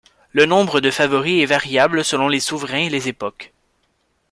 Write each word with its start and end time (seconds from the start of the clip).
Le 0.31 0.47
nombre 0.47 0.81
de 0.81 0.89
favoris 0.89 1.43
est 1.43 1.45
variable 1.45 2.03
selon 2.03 2.27
les 2.27 2.39
souverains 2.39 2.87
et 2.87 2.89
les 2.89 3.07
époques. 3.07 3.53